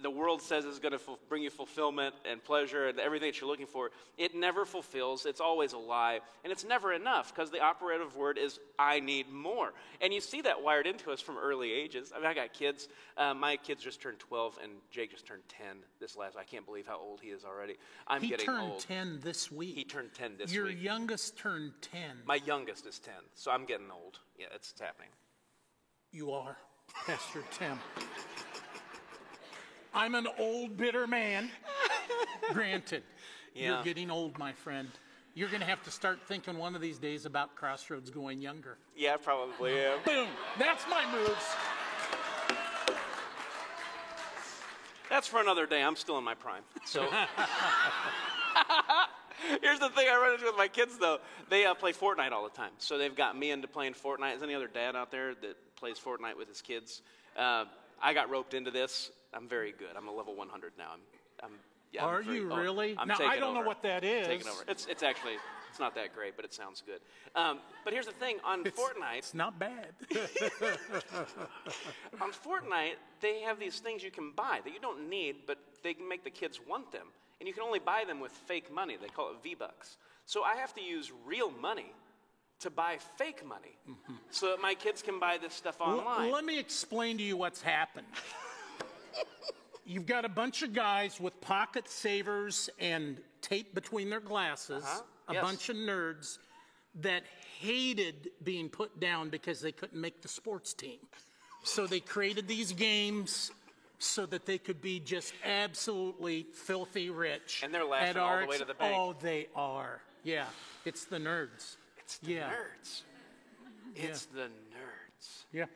[0.00, 3.40] the world says is going to ful- bring you fulfillment and pleasure and everything that
[3.40, 5.26] you're looking for, it never fulfills.
[5.26, 6.20] It's always a lie.
[6.44, 9.72] And it's never enough because the operative word is, I need more.
[10.00, 12.12] And you see that wired into us from early ages.
[12.14, 12.88] I mean, I got kids.
[13.16, 16.36] Uh, my kids just turned 12 and Jake just turned 10 this last.
[16.36, 17.74] I can't believe how old he is already.
[18.06, 18.80] I'm He getting turned old.
[18.80, 19.74] 10 this week.
[19.74, 20.74] He turned 10 this Your week.
[20.74, 22.00] Your youngest turned 10.
[22.26, 24.18] My youngest is 10, so I'm getting old.
[24.38, 25.10] Yeah, it's, it's happening.
[26.12, 26.56] You are,
[27.06, 27.78] Pastor Tim.
[29.94, 31.50] I'm an old, bitter man.
[32.52, 33.02] Granted,
[33.54, 33.74] Yeah.
[33.74, 34.88] you're getting old, my friend.
[35.34, 38.76] You're going to have to start thinking one of these days about Crossroads going younger.
[38.96, 39.76] Yeah, probably.
[39.76, 39.96] Yeah.
[40.04, 40.28] Boom.
[40.58, 41.44] That's my moves.
[45.08, 45.82] That's for another day.
[45.82, 46.62] I'm still in my prime.
[46.84, 47.02] So
[49.62, 51.18] here's the thing I run into with my kids, though.
[51.48, 52.72] They uh, play Fortnite all the time.
[52.78, 54.36] So they've got me into playing Fortnite.
[54.36, 57.02] Is any other dad out there that plays Fortnite with his kids?
[57.36, 57.64] Uh,
[58.02, 59.10] I got roped into this.
[59.34, 59.96] I'm very good.
[59.96, 60.90] I'm a level 100 now.
[60.92, 61.00] I'm,
[61.42, 61.50] I'm
[61.92, 62.36] Yeah, Are free.
[62.36, 62.94] you Oh, really?
[62.98, 64.26] I'm Now, I don't know what that is.
[64.26, 64.62] I'm taking over.
[64.68, 65.34] It's, it's actually,
[65.70, 67.00] it's not that great, but it sounds good.
[67.34, 69.88] Um, but here's the thing on It's- Fortnite, It's not bad.
[72.20, 75.94] on Fortnite, they have these things you can buy that you don't need, but they
[75.94, 77.06] can make the kids want them.
[77.40, 78.96] And you can only buy them with fake money.
[79.00, 79.96] They call it V-Bucks.
[80.26, 81.92] So I have to use real money
[82.60, 83.76] to buy fake money
[84.30, 86.30] so that my kids can buy this stuff L- online.
[86.32, 88.06] let me explain to you what's happened.
[89.86, 95.02] You've got a bunch of guys with pocket savers and tape between their glasses, Uh-huh.
[95.28, 95.42] a Yes.
[95.42, 96.38] bunch of nerds
[96.96, 97.22] that
[97.60, 100.98] hated being put down because they couldn't make the sports team.
[101.62, 103.50] So they created these games
[103.98, 107.62] so that they could be just absolutely filthy rich.
[107.64, 108.94] And they're laughing all the way to the bank.
[108.96, 110.00] Oh, they are.
[110.22, 110.46] Yeah,
[110.84, 111.76] it's the nerds.
[112.08, 112.48] It's the yeah.
[112.48, 113.02] nerds.
[113.94, 115.44] It's the nerds.
[115.52, 115.66] Yeah.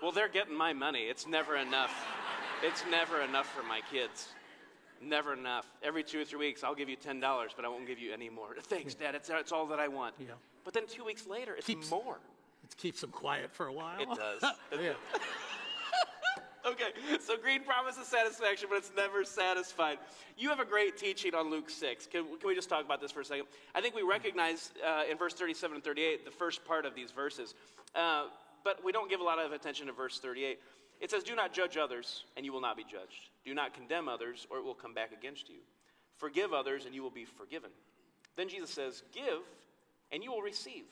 [0.00, 1.00] Well, they're getting my money.
[1.00, 1.92] It's never enough.
[2.62, 4.28] It's never enough for my kids.
[5.02, 5.66] Never enough.
[5.82, 7.20] Every two or three weeks, I'll give you $10,
[7.56, 8.54] but I won't give you any more.
[8.62, 9.16] Thanks, Dad.
[9.16, 10.14] It's, it's all that I want.
[10.20, 10.34] Yeah.
[10.64, 12.20] But then two weeks later, it's Keeps- more.
[12.62, 14.00] It keeps them quiet for a while.
[14.00, 14.42] It does.
[14.80, 14.92] yeah.
[16.66, 19.98] Okay, so greed promises satisfaction, but it's never satisfied.
[20.36, 22.06] You have a great teaching on Luke 6.
[22.06, 23.46] Can, can we just talk about this for a second?
[23.74, 27.12] I think we recognize uh, in verse 37 and 38 the first part of these
[27.12, 27.54] verses,
[27.94, 28.24] uh,
[28.62, 30.58] but we don't give a lot of attention to verse 38.
[31.00, 33.30] It says, Do not judge others, and you will not be judged.
[33.44, 35.60] Do not condemn others, or it will come back against you.
[36.18, 37.70] Forgive others, and you will be forgiven.
[38.36, 39.40] Then Jesus says, Give,
[40.12, 40.84] and you will receive.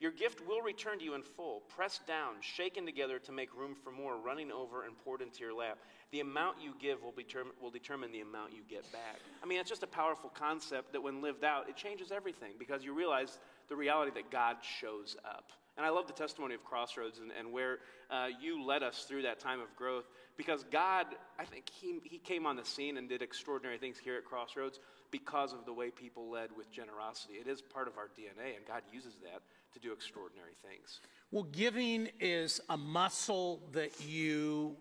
[0.00, 3.74] Your gift will return to you in full, pressed down, shaken together to make room
[3.74, 5.78] for more, running over and poured into your lap.
[6.12, 7.14] The amount you give will,
[7.60, 9.18] will determine the amount you get back.
[9.42, 12.84] I mean, it's just a powerful concept that when lived out, it changes everything because
[12.84, 15.50] you realize the reality that God shows up.
[15.76, 17.78] And I love the testimony of Crossroads and, and where
[18.10, 21.06] uh, you led us through that time of growth because God,
[21.38, 24.80] I think he, he came on the scene and did extraordinary things here at Crossroads
[25.10, 27.34] because of the way people led with generosity.
[27.34, 29.40] It is part of our DNA, and God uses that
[29.72, 31.00] to do extraordinary things.
[31.30, 34.76] Well, giving is a muscle that you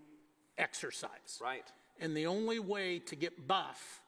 [0.58, 1.40] exercise.
[1.42, 1.66] Right.
[2.00, 4.02] And the only way to get buff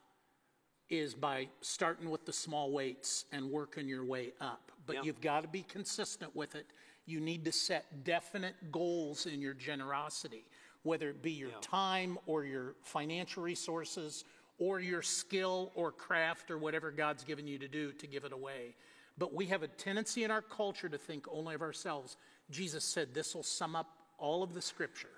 [0.89, 4.71] is by starting with the small weights and working your way up.
[4.85, 5.01] But Yeah.
[5.03, 6.67] you've got to be consistent with it.
[7.05, 10.45] You need to set definite goals in your generosity,
[10.83, 14.25] whether it be your time or your financial resources
[14.57, 18.31] or your skill or craft or whatever God's given you to do to give it
[18.33, 18.75] away.
[19.19, 22.17] But we have a tendency in our culture to think only of ourselves.
[22.49, 25.09] Jesus said this will sum up all of the scripture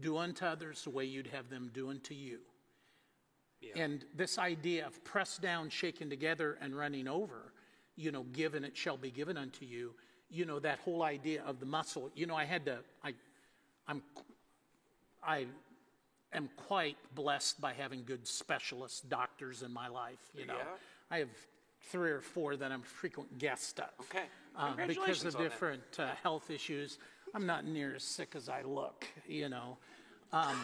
[0.00, 2.38] do unto others the way you'd have them do unto you.
[3.76, 7.52] And this idea of pressed down, shaken together, and running over,
[7.96, 9.94] you know, given it shall be given unto you,
[10.28, 12.10] you know, that whole idea of the muscle.
[12.14, 13.14] You know, I had to, I,
[13.86, 14.02] I'm,
[15.22, 15.46] I
[16.32, 20.20] am quite blessed by having good specialist doctors in my life.
[20.36, 20.64] You know, Yeah.
[21.10, 21.30] I have
[21.90, 23.90] three or four that I'm a frequent guest of.
[24.00, 24.24] Okay.
[24.56, 26.98] Uh, because of different uh, health issues.
[27.34, 29.76] I'm not near as sick as I look, you know.
[30.32, 30.56] Um,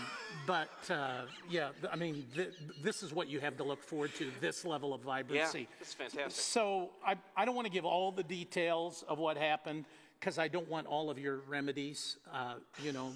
[0.46, 4.30] but uh, yeah, I mean, th- this is what you have to look forward to
[4.40, 5.68] this level of vibrancy.
[5.78, 6.32] this is fantastic.
[6.32, 9.84] So I, I don't want to give all the details of what happened
[10.18, 13.12] because I don't want all of your remedies, uh, you know.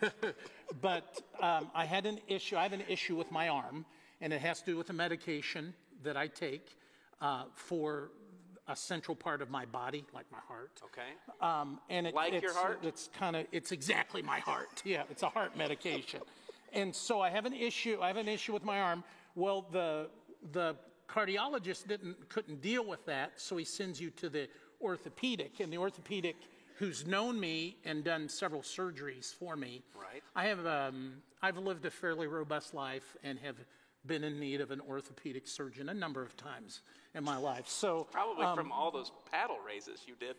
[0.80, 2.56] but um, I had an issue.
[2.56, 3.84] I have an issue with my arm,
[4.20, 6.76] and it has to do with a medication that I take
[7.20, 8.10] uh, for
[8.68, 10.80] a central part of my body, like my heart.
[10.84, 11.12] Okay.
[11.40, 12.80] Um, and it, Like it's, your heart?
[12.82, 14.82] It's kind of it's exactly my heart.
[14.84, 16.20] Yeah, it's a heart medication.
[16.72, 17.98] and so I have an issue.
[18.02, 19.04] I have an issue with my arm.
[19.34, 20.08] Well, the
[20.52, 20.76] the
[21.08, 24.48] cardiologist didn't couldn't deal with that, so he sends you to the
[24.80, 26.36] orthopedic, and the orthopedic
[26.78, 29.82] who's known me and done several surgeries for me.
[29.94, 30.22] Right.
[30.34, 33.56] I have um, I've lived a fairly robust life and have
[34.06, 36.82] been in need of an orthopedic surgeon a number of times
[37.16, 37.66] in my life.
[37.66, 40.36] So Probably um, from all those paddle raises you did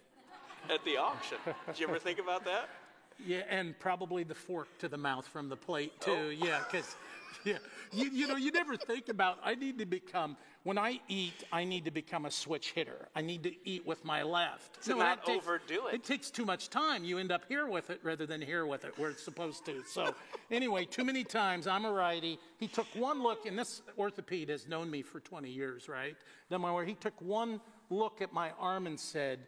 [0.70, 1.38] at the auction.
[1.66, 2.70] Did you ever think about that?
[3.26, 6.30] Yeah, and probably the fork to the mouth from the plate too.
[6.40, 6.96] Yeah, because
[7.44, 7.58] yeah,
[7.92, 9.40] you, you know, you never think about.
[9.44, 10.38] I need to become
[10.68, 11.46] when I eat.
[11.54, 13.08] I need to become a switch hitter.
[13.16, 14.84] I need to eat with my left.
[14.84, 15.94] To not takes- overdo it.
[15.96, 17.06] It takes too much time.
[17.06, 19.82] You end up here with it rather than here with it, where it's supposed to.
[19.86, 20.14] So,
[20.52, 22.38] anyway, too many times I'm a righty.
[22.58, 26.18] He took one look, and this orthopod has known me for 20 years, right?
[26.50, 29.40] Then where he took one look at my arm and said.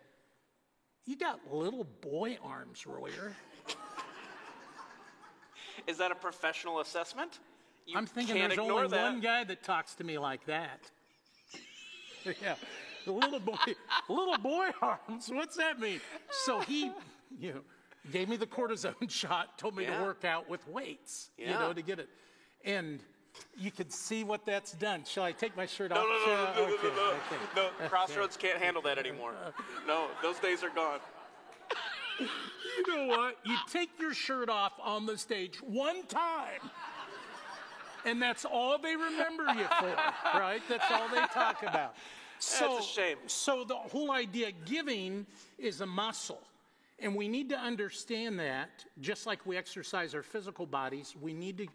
[1.05, 3.35] You got little boy arms, Royer.
[5.85, 7.39] Is that a professional assessment?
[7.85, 9.01] You I'm thinking there's only that.
[9.01, 10.91] one guy that talks to me like that.
[12.41, 12.55] yeah,
[13.05, 13.55] the little boy,
[14.07, 15.29] little boy arms.
[15.31, 15.99] What's that mean?
[16.45, 16.91] So he,
[17.39, 17.61] you know,
[18.11, 19.97] gave me the cortisone shot, told me Yeah.
[19.99, 21.53] to work out with weights, yeah.
[21.53, 22.09] you know, to get it.
[22.65, 22.99] And
[23.57, 25.03] You can see what that's done.
[25.05, 25.97] Shall I take my shirt off?
[25.97, 26.55] No, no, no, no, I?
[26.55, 27.69] no, no, Okay, no, okay.
[27.83, 27.87] no.
[27.89, 29.33] Crossroads can't handle that anymore.
[29.87, 30.99] No, those days are gone.
[32.19, 32.27] You
[32.95, 33.37] know what?
[33.45, 36.59] You take your shirt off on the stage one time,
[38.05, 39.95] and that's all they remember you for,
[40.39, 40.61] right?
[40.69, 41.95] That's all they talk about.
[42.41, 43.17] So, a shame.
[43.27, 45.25] So the whole idea, giving
[45.57, 46.41] is a muscle.
[46.97, 51.57] And we need to understand that, just like we exercise our physical bodies, we need
[51.57, 51.67] to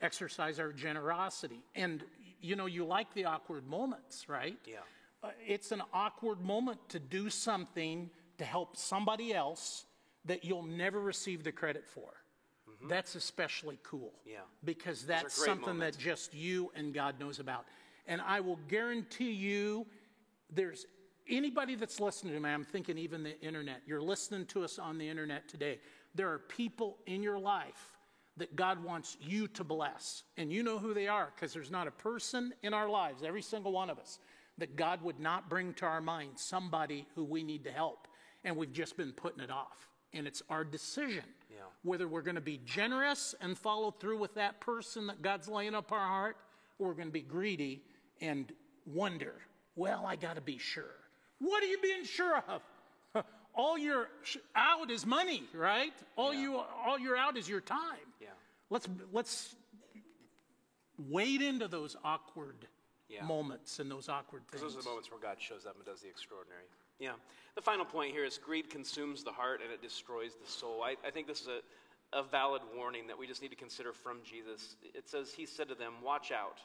[0.00, 1.60] exercise our generosity.
[1.76, 2.02] And,
[2.40, 4.58] you know, you like the awkward moments, right?
[4.66, 4.78] Yeah.
[5.22, 9.84] Uh, it's an awkward moment to do something to help somebody else
[10.24, 12.10] that you'll never receive the credit for.
[12.86, 14.12] That's especially cool.
[14.20, 14.30] Mm-hmm.
[14.30, 14.36] Yeah.
[14.64, 15.96] Because that's something moments.
[15.96, 17.64] that just you and God knows about.
[18.06, 19.86] And I will guarantee you,
[20.50, 20.86] there's
[21.28, 24.98] anybody that's listening to me, I'm thinking even the internet, you're listening to us on
[24.98, 25.78] the internet today.
[26.14, 27.98] There are people in your life
[28.38, 30.22] that God wants you to bless.
[30.36, 33.42] And you know who they are because there's not a person in our lives, every
[33.42, 34.20] single one of us,
[34.58, 38.08] that God would not bring to our mind somebody who we need to help.
[38.44, 39.88] And we've just been putting it off.
[40.12, 41.56] And it's our decision Yeah.
[41.82, 45.74] whether we're going to be generous and follow through with that person that God's laying
[45.74, 46.36] up our heart,
[46.78, 47.82] or we're going to be greedy
[48.20, 48.52] and
[48.86, 49.34] wonder,
[49.76, 50.94] well, I got to be sure.
[51.40, 52.62] What are you being sure of?
[53.54, 54.08] All you're
[54.56, 55.92] out is money, right?
[56.16, 56.40] All Yeah.
[56.40, 58.12] you all you're out is your time.
[58.20, 58.28] Yeah.
[58.70, 59.56] Let's let's
[61.08, 62.66] wade into those awkward
[63.08, 63.24] Yeah.
[63.24, 64.62] moments and those awkward things.
[64.62, 66.64] Those are the moments where God shows up and does the extraordinary.
[66.98, 67.12] Yeah.
[67.54, 70.82] The final point here is greed consumes the heart and it destroys the soul.
[70.82, 73.92] I, I think this is a, a valid warning that we just need to consider
[73.92, 74.76] from Jesus.
[74.94, 76.58] It says, He said to them, Watch out,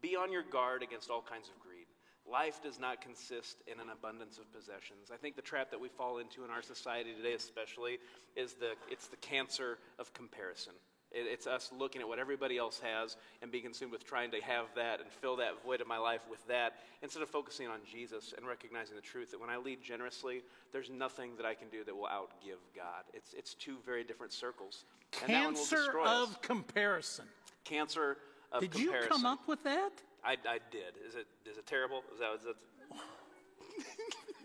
[0.00, 1.86] be on your guard against all kinds of greed.
[2.30, 5.10] Life does not consist in an abundance of possessions.
[5.12, 7.98] I think the trap that we fall into in our society today, especially,
[8.36, 10.74] is the it's the cancer of comparison.
[11.14, 14.40] It, it's us looking at what everybody else has and being consumed with trying to
[14.42, 17.78] have that and fill that void of my life with that instead of focusing on
[17.90, 20.42] Jesus and recognizing the truth that when I lead generously,
[20.72, 23.04] there's nothing that I can do that will outgive God.
[23.12, 24.84] It's, it's two very different circles.
[25.22, 26.28] And that one will Cancer destroy us.
[26.30, 27.24] of comparison.
[27.64, 28.16] Cancer
[28.50, 29.02] of Did comparison.
[29.04, 29.90] you come up with that?
[30.24, 30.94] I, I did.
[31.06, 32.02] Is it, is it terrible?
[32.12, 32.54] Is that, is that,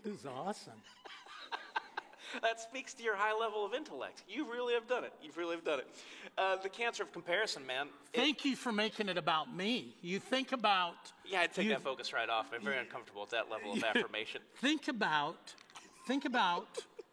[0.04, 0.74] This is awesome.
[2.42, 4.22] That speaks to your high level of intellect.
[4.28, 5.12] You really have done it.
[5.22, 5.86] You really have done it.
[6.36, 7.88] Uh, the cancer of comparison, man.
[8.12, 9.96] it- Thank you for making it about me.
[10.02, 10.94] You think about.
[11.24, 12.46] yeah, I'd take you- that focus right off.
[12.54, 14.40] I'm very uncomfortable with that level of affirmation.
[14.56, 15.54] Think about,
[16.06, 16.66] think about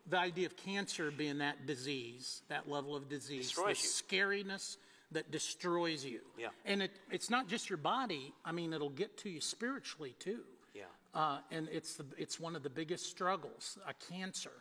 [0.08, 4.78] the idea of cancer being that disease, that level of disease, Destroys the scariness
[5.12, 6.20] that destroys you.
[6.38, 6.48] Yeah.
[6.66, 8.34] And it, it's not just your body.
[8.44, 10.40] I mean, it'll get to you spiritually too.
[10.74, 10.84] Yeah.
[11.14, 14.52] Uh, and it's the, it's one of the biggest struggles, a cancer,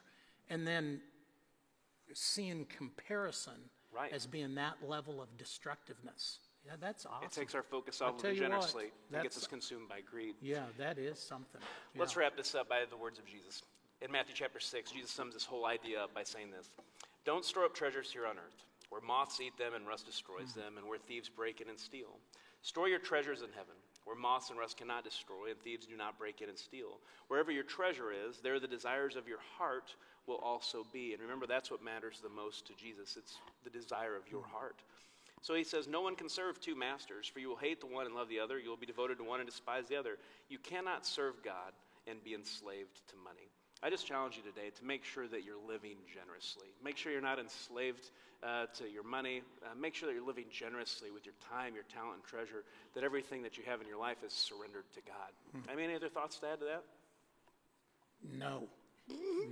[0.48, 1.00] and then
[2.12, 4.12] seeing comparison Right.
[4.12, 6.40] as being that level of destructiveness.
[6.66, 7.26] Yeah, that's awesome.
[7.26, 10.34] It takes our focus off of what, generously and gets us consumed by greed.
[10.40, 11.60] Yeah, that is something.
[11.96, 13.62] Let's wrap this up by the words of Jesus.
[14.00, 16.70] In Matthew chapter 6, Jesus sums this whole idea up by saying this
[17.24, 20.60] Don't store up treasures here on earth, where moths eat them and rust destroys hmm.
[20.60, 22.18] them, and where thieves break in and steal.
[22.62, 26.18] Store your treasures in heaven, where moths and rust cannot destroy, and thieves do not
[26.18, 27.00] break in and steal.
[27.28, 29.94] Wherever your treasure is, there the desires of your heart
[30.26, 31.12] will also be.
[31.12, 34.82] And remember, that's what matters the most to Jesus it's the desire of your heart.
[35.42, 38.06] So he says, No one can serve two masters, for you will hate the one
[38.06, 38.58] and love the other.
[38.58, 40.16] You will be devoted to one and despise the other.
[40.48, 41.72] You cannot serve God
[42.06, 43.50] and be enslaved to money.
[43.84, 46.68] I just challenge you today to make sure that you're living generously.
[46.82, 48.10] Make sure you're not enslaved
[48.42, 49.42] uh, to your money.
[49.62, 52.64] Uh, make sure that you're living generously with your time, your talent, and treasure,
[52.94, 55.64] that everything that you have in your life is surrendered to God.
[55.70, 56.82] I mean, any other thoughts to add to that?
[58.38, 58.62] No.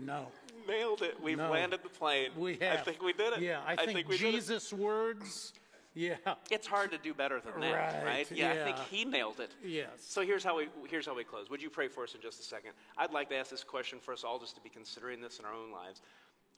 [0.02, 0.28] No.
[0.66, 1.22] Nailed it.
[1.22, 1.50] We've No.
[1.50, 2.30] landed the plane.
[2.34, 2.78] We have.
[2.80, 3.42] I think we did it.
[3.42, 4.32] Yeah, I, think, we did it.
[4.32, 5.52] Jesus' words.
[5.94, 6.16] Yeah.
[6.50, 8.04] It's hard to do better than that, right?
[8.04, 9.50] Right, Yeah, I think he nailed it.
[9.64, 9.88] Yes.
[9.98, 11.50] So here's how we here's how we close.
[11.50, 12.72] Would you pray for us in just a second?
[12.96, 15.44] I'd like to ask this question for us all just to be considering this in
[15.44, 16.00] our own lives.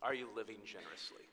[0.03, 1.26] Are you living generously?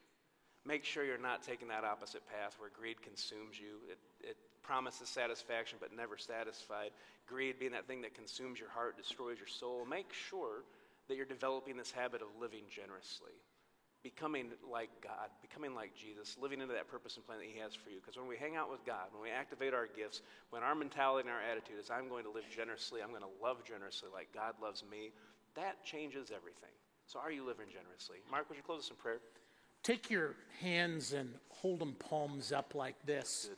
[0.66, 3.78] Make sure you're not taking that opposite path where greed consumes you.
[3.90, 3.98] It,
[4.30, 6.92] it promises satisfaction but never satisfied.
[7.28, 9.86] Greed being that thing that consumes your heart, destroys your soul.
[9.86, 10.64] Make sure
[11.08, 13.34] that you're developing this habit of living generously
[14.04, 17.74] becoming like God, becoming like Jesus, living into that purpose and plan that He has
[17.74, 18.00] for you.
[18.02, 21.28] Because when we hang out with God, when we activate our gifts, when our mentality
[21.28, 24.34] and our attitude is, I'm going to live generously, I'm going to love generously like
[24.34, 25.12] God loves me,
[25.56, 26.74] that changes everything.
[27.06, 28.18] So, are you living generously?
[28.30, 29.20] Mark, would you close us in prayer?
[29.84, 33.50] Take your hands and hold them palms up like this.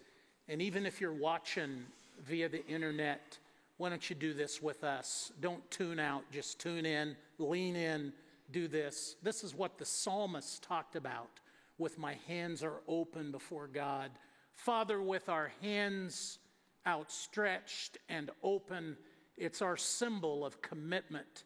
[0.48, 1.86] And even if you're watching
[2.26, 3.38] via the internet,
[3.78, 5.32] why don't you do this with us?
[5.42, 8.14] Don't tune out, just tune in, lean in,
[8.52, 9.16] do this.
[9.24, 11.40] This is what the psalmist talked about
[11.78, 14.12] with my hands are open before God.
[14.54, 16.40] Father, with our hands
[16.88, 18.98] outstretched and open.
[19.38, 21.46] It's our symbol of commitment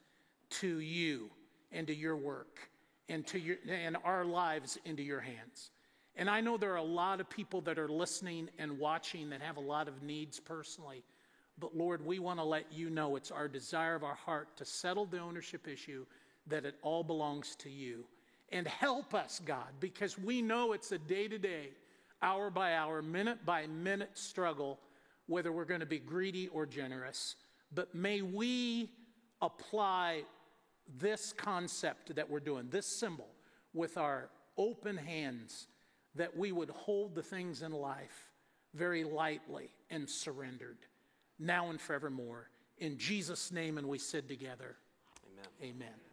[0.49, 1.29] to you
[1.71, 2.69] and to your work
[3.09, 5.71] and to your and our lives into your hands.
[6.15, 9.41] And I know there are a lot of people that are listening and watching that
[9.41, 11.03] have a lot of needs personally.
[11.59, 14.65] But Lord, we want to let you know it's our desire of our heart to
[14.65, 16.05] settle the ownership issue,
[16.49, 18.05] that it all belongs to you.
[18.49, 21.69] And help us, God, because we know it's a day to day,
[22.21, 24.79] hour by hour, minute by minute struggle,
[25.25, 27.35] whether we're going to be greedy or generous.
[27.73, 28.89] But may we
[29.41, 30.23] apply
[30.97, 33.27] this concept that we're doing, this symbol,
[33.73, 35.67] with our open hands,
[36.15, 38.29] that we would hold the things in life
[38.73, 40.77] very lightly and surrendered,
[41.39, 42.49] now and forevermore.
[42.77, 44.77] In Jesus' name, and we said together,
[45.61, 45.75] Amen.
[45.75, 46.06] Amen.